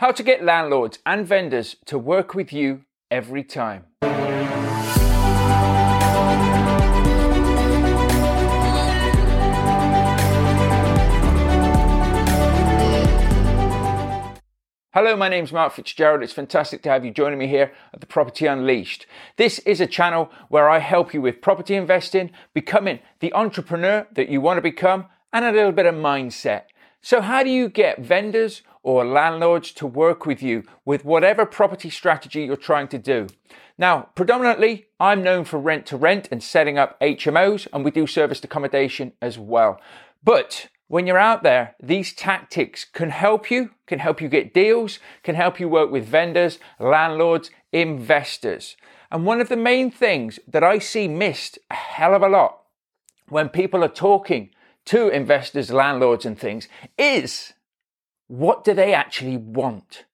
[0.00, 3.84] How to get landlords and vendors to work with you every time.
[14.94, 16.22] Hello, my name's Mark Fitzgerald.
[16.22, 19.04] It's fantastic to have you joining me here at the Property Unleashed.
[19.36, 24.30] This is a channel where I help you with property investing, becoming the entrepreneur that
[24.30, 26.62] you want to become, and a little bit of mindset.
[27.02, 31.90] So, how do you get vendors or landlords to work with you with whatever property
[31.90, 33.26] strategy you're trying to do.
[33.76, 38.06] Now, predominantly, I'm known for rent to rent and setting up HMOs, and we do
[38.06, 39.80] serviced accommodation as well.
[40.22, 44.98] But when you're out there, these tactics can help you, can help you get deals,
[45.22, 48.76] can help you work with vendors, landlords, investors.
[49.10, 52.62] And one of the main things that I see missed a hell of a lot
[53.28, 54.50] when people are talking
[54.86, 57.54] to investors, landlords, and things is
[58.30, 60.04] what do they actually want?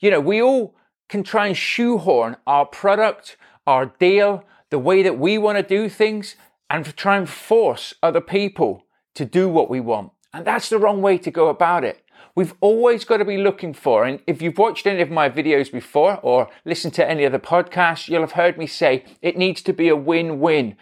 [0.00, 0.74] You know, we all
[1.10, 5.90] can try and shoehorn our product, our deal, the way that we want to do
[5.90, 6.34] things,
[6.70, 10.12] and try and force other people to do what we want.
[10.32, 12.02] And that's the wrong way to go about it.
[12.34, 15.70] We've always got to be looking for, and if you've watched any of my videos
[15.70, 19.60] before or listened to any of the podcasts, you'll have heard me say it needs
[19.62, 20.76] to be a win win.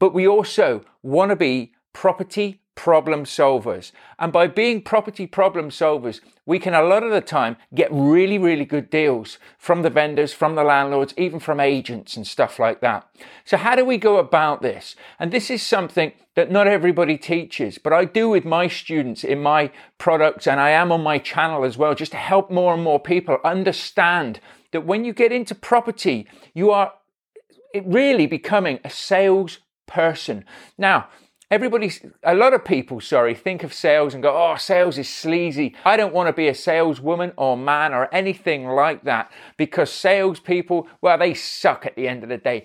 [0.00, 3.92] But we also want to be property problem solvers.
[4.18, 8.38] And by being property problem solvers, we can a lot of the time get really,
[8.38, 12.80] really good deals from the vendors, from the landlords, even from agents and stuff like
[12.80, 13.06] that.
[13.44, 14.96] So how do we go about this?
[15.18, 19.42] And this is something that not everybody teaches, but I do with my students in
[19.42, 22.82] my products and I am on my channel as well, just to help more and
[22.82, 24.40] more people understand
[24.72, 26.94] that when you get into property, you are
[27.84, 30.44] really becoming a sales person.
[30.78, 31.08] Now,
[31.52, 35.76] Everybody, a lot of people, sorry, think of sales and go, oh, sales is sleazy.
[35.84, 40.88] I don't want to be a saleswoman or man or anything like that because salespeople,
[41.02, 42.64] well, they suck at the end of the day.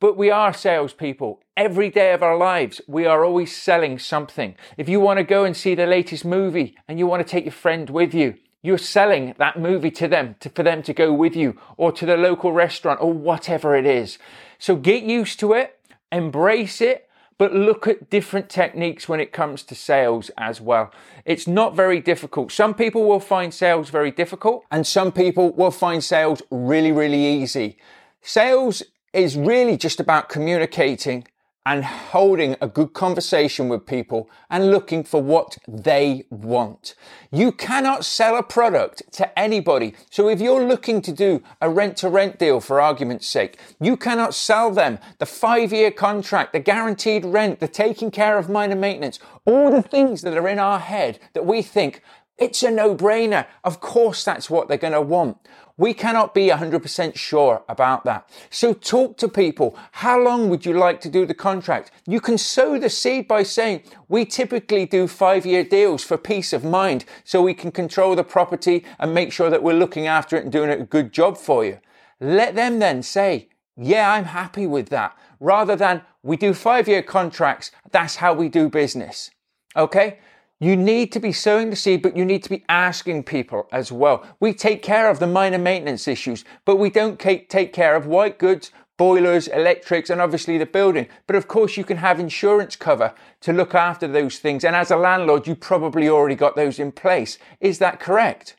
[0.00, 1.40] But we are salespeople.
[1.56, 4.54] Every day of our lives, we are always selling something.
[4.76, 7.46] If you want to go and see the latest movie and you want to take
[7.46, 11.10] your friend with you, you're selling that movie to them, to, for them to go
[11.10, 14.18] with you, or to the local restaurant, or whatever it is.
[14.58, 15.80] So get used to it,
[16.12, 17.05] embrace it,
[17.38, 20.90] but look at different techniques when it comes to sales as well.
[21.24, 22.52] It's not very difficult.
[22.52, 27.24] Some people will find sales very difficult and some people will find sales really, really
[27.24, 27.76] easy.
[28.22, 28.82] Sales
[29.12, 31.26] is really just about communicating
[31.66, 36.94] and holding a good conversation with people and looking for what they want.
[37.32, 39.92] You cannot sell a product to anybody.
[40.08, 43.96] So if you're looking to do a rent to rent deal for argument's sake, you
[43.96, 48.76] cannot sell them the five year contract, the guaranteed rent, the taking care of minor
[48.76, 52.00] maintenance, all the things that are in our head that we think
[52.38, 53.46] it's a no brainer.
[53.64, 55.38] Of course, that's what they're going to want.
[55.78, 58.28] We cannot be 100% sure about that.
[58.48, 59.76] So talk to people.
[59.92, 61.90] How long would you like to do the contract?
[62.06, 66.54] You can sow the seed by saying, we typically do five year deals for peace
[66.54, 70.36] of mind so we can control the property and make sure that we're looking after
[70.36, 71.78] it and doing a good job for you.
[72.20, 75.14] Let them then say, yeah, I'm happy with that.
[75.40, 77.70] Rather than we do five year contracts.
[77.92, 79.30] That's how we do business.
[79.76, 80.18] Okay.
[80.58, 83.92] You need to be sowing the seed, but you need to be asking people as
[83.92, 84.24] well.
[84.40, 88.38] We take care of the minor maintenance issues, but we don't take care of white
[88.38, 91.08] goods, boilers, electrics, and obviously the building.
[91.26, 93.12] But of course, you can have insurance cover
[93.42, 94.64] to look after those things.
[94.64, 97.38] And as a landlord, you probably already got those in place.
[97.60, 98.56] Is that correct?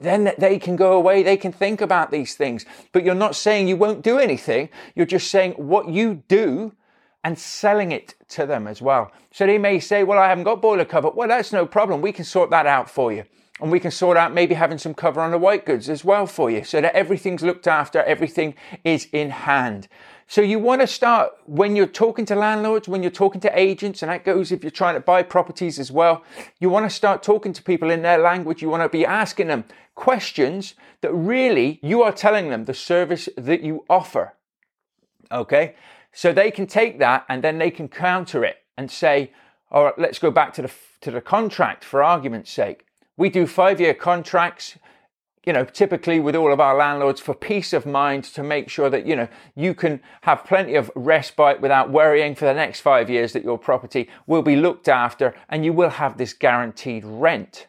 [0.00, 2.66] Then they can go away, they can think about these things.
[2.92, 4.70] But you're not saying you won't do anything.
[4.96, 6.72] You're just saying what you do
[7.26, 9.10] and selling it to them as well.
[9.32, 11.10] So they may say, Well, I haven't got boiler cover.
[11.10, 12.00] Well, that's no problem.
[12.00, 13.24] We can sort that out for you.
[13.60, 16.28] And we can sort out maybe having some cover on the white goods as well
[16.28, 18.54] for you so that everything's looked after, everything
[18.84, 19.88] is in hand.
[20.28, 24.02] So you want to start when you're talking to landlords, when you're talking to agents,
[24.02, 26.22] and that goes if you're trying to buy properties as well.
[26.60, 28.62] You want to start talking to people in their language.
[28.62, 29.64] You want to be asking them
[29.96, 34.34] questions that really you are telling them the service that you offer.
[35.32, 35.74] Okay.
[36.16, 39.32] So they can take that and then they can counter it and say,
[39.70, 40.72] all right, let's go back to the,
[41.02, 42.86] to the contract for argument's sake.
[43.18, 44.78] We do five year contracts,
[45.44, 48.88] you know, typically with all of our landlords for peace of mind to make sure
[48.88, 53.10] that, you know, you can have plenty of respite without worrying for the next five
[53.10, 57.66] years that your property will be looked after and you will have this guaranteed rent.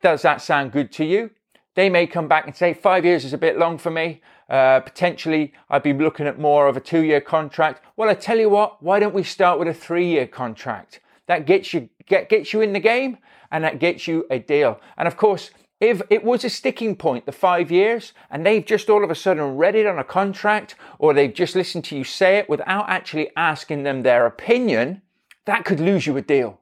[0.00, 1.30] Does that sound good to you?
[1.74, 4.20] They may come back and say, five years is a bit long for me.
[4.48, 7.84] Uh, potentially, I'd be looking at more of a two year contract.
[7.96, 11.00] Well, I tell you what, why don't we start with a three year contract?
[11.26, 13.18] That gets you, get, gets you in the game
[13.52, 14.80] and that gets you a deal.
[14.96, 15.50] And of course,
[15.80, 19.14] if it was a sticking point, the five years, and they've just all of a
[19.14, 22.88] sudden read it on a contract, or they've just listened to you say it without
[22.90, 25.00] actually asking them their opinion,
[25.46, 26.59] that could lose you a deal.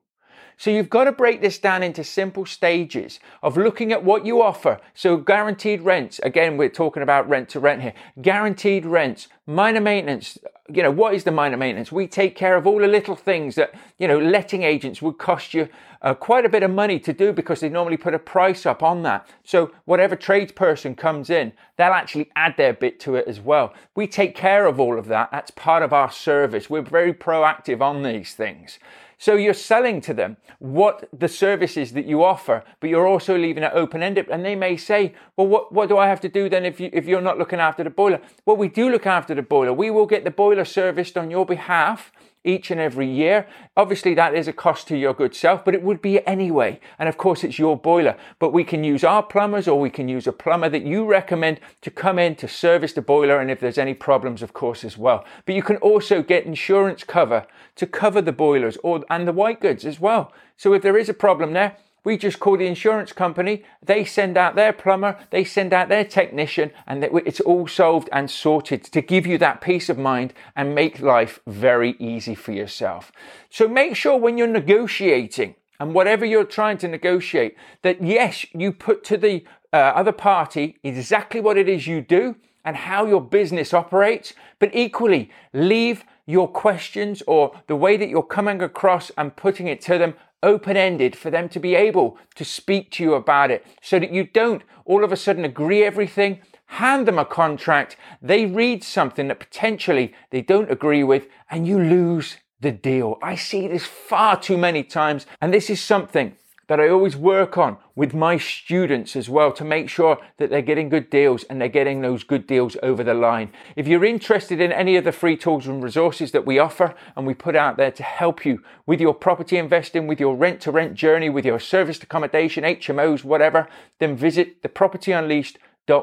[0.58, 4.42] So you've got to break this down into simple stages of looking at what you
[4.42, 4.80] offer.
[4.92, 7.94] So guaranteed rents, again, we're talking about rent to rent here.
[8.20, 10.36] Guaranteed rents, minor maintenance.
[10.68, 11.92] You know, what is the minor maintenance?
[11.92, 15.54] We take care of all the little things that, you know, letting agents would cost
[15.54, 15.68] you
[16.02, 18.82] uh, quite a bit of money to do because they normally put a price up
[18.82, 19.28] on that.
[19.44, 23.72] So whatever tradesperson comes in, they'll actually add their bit to it as well.
[23.94, 25.30] We take care of all of that.
[25.30, 26.68] That's part of our service.
[26.68, 28.80] We're very proactive on these things.
[29.18, 33.64] So you're selling to them what the services that you offer, but you're also leaving
[33.64, 34.28] it open ended.
[34.30, 36.88] And they may say, well, what, what do I have to do then if, you,
[36.92, 38.20] if you're not looking after the boiler?
[38.46, 39.72] Well, we do look after the boiler.
[39.72, 42.12] We will get the boiler serviced on your behalf
[42.48, 43.46] each and every year.
[43.76, 46.80] Obviously, that is a cost to your good self, but it would be anyway.
[46.98, 48.16] And of course, it's your boiler.
[48.38, 51.60] But we can use our plumbers or we can use a plumber that you recommend
[51.82, 54.96] to come in to service the boiler and if there's any problems, of course, as
[54.96, 55.24] well.
[55.44, 57.46] But you can also get insurance cover
[57.76, 60.32] to cover the boilers or and the white goods as well.
[60.56, 64.36] So if there is a problem there, we just call the insurance company, they send
[64.36, 69.00] out their plumber, they send out their technician, and it's all solved and sorted to
[69.00, 73.12] give you that peace of mind and make life very easy for yourself.
[73.50, 78.72] So make sure when you're negotiating and whatever you're trying to negotiate, that yes, you
[78.72, 83.20] put to the uh, other party exactly what it is you do and how your
[83.20, 89.34] business operates, but equally leave your questions or the way that you're coming across and
[89.36, 93.14] putting it to them open ended for them to be able to speak to you
[93.14, 97.24] about it so that you don't all of a sudden agree everything, hand them a
[97.24, 103.18] contract, they read something that potentially they don't agree with, and you lose the deal.
[103.22, 106.36] I see this far too many times, and this is something
[106.68, 110.62] that I always work on with my students as well to make sure that they're
[110.62, 113.50] getting good deals and they're getting those good deals over the line.
[113.74, 117.26] If you're interested in any of the free tools and resources that we offer and
[117.26, 120.70] we put out there to help you with your property investing, with your rent to
[120.70, 123.68] rent journey, with your serviced accommodation, HMOs, whatever,
[123.98, 125.58] then visit the Property Unleashed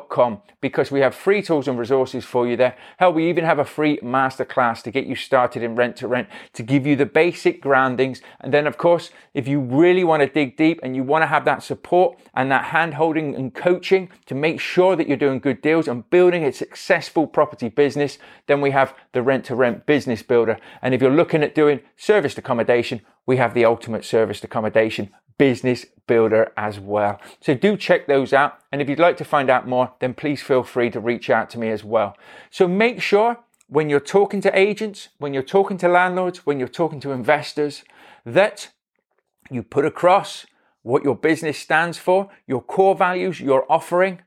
[0.10, 2.76] com because we have free tools and resources for you there.
[2.98, 6.28] Hell, we even have a free masterclass to get you started in rent to rent
[6.54, 8.22] to give you the basic groundings.
[8.42, 11.28] And then, of course, if you really want to dig deep and you want to
[11.28, 15.40] have that support and that hand holding and coaching to make sure that you're doing
[15.40, 18.18] good deals and building a successful property business,
[18.48, 20.58] then we have the rent to rent business builder.
[20.82, 25.86] And if you're looking at doing serviced accommodation, we have the ultimate serviced accommodation business
[26.08, 27.20] builder as well.
[27.42, 28.60] So do check those out.
[28.72, 31.50] And if you'd like to find out more, then please feel free to reach out
[31.52, 32.16] to me as well.
[32.50, 36.68] So make sure when you're talking to agents, when you're talking to landlords, when you're
[36.68, 37.84] talking to investors,
[38.26, 38.70] that
[39.50, 40.46] you put across
[40.84, 44.22] what your business stands for, your core values, your offering,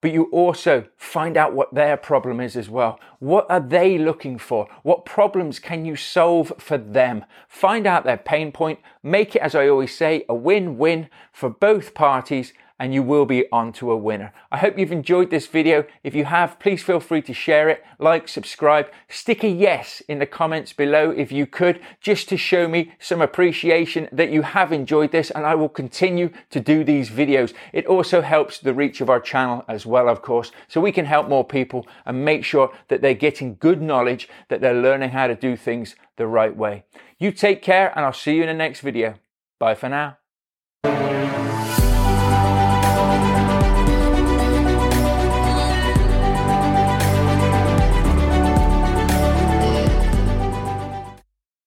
[0.00, 3.00] but you also find out what their problem is as well.
[3.18, 4.68] What are they looking for?
[4.82, 7.24] What problems can you solve for them?
[7.48, 11.50] Find out their pain point, make it, as I always say, a win win for
[11.50, 14.32] both parties and you will be onto a winner.
[14.52, 15.84] I hope you've enjoyed this video.
[16.04, 20.18] If you have, please feel free to share it, like, subscribe, stick a yes in
[20.18, 24.72] the comments below if you could, just to show me some appreciation that you have
[24.72, 27.52] enjoyed this and I will continue to do these videos.
[27.72, 31.04] It also helps the reach of our channel as well, of course, so we can
[31.04, 35.26] help more people and make sure that they're getting good knowledge, that they're learning how
[35.26, 36.84] to do things the right way.
[37.18, 39.14] You take care and I'll see you in the next video.
[39.58, 40.18] Bye for now.